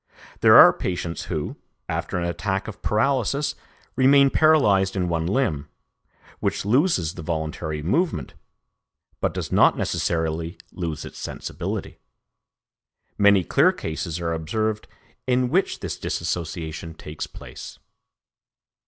[0.39, 1.57] There are patients who,
[1.87, 3.53] after an attack of paralysis
[3.95, 5.67] remain paralysed in one limb,
[6.39, 8.33] which loses the voluntary movement,
[9.19, 11.99] but does not necessarily lose its sensibility.
[13.19, 14.87] Many clear cases are observed
[15.27, 17.77] in which this dissociation takes place.